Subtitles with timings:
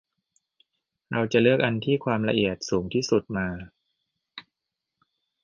[1.11, 3.47] เราจะเลือกอันที่ความละเอียดสูงที่สุดมา